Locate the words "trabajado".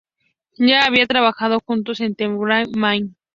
1.05-1.59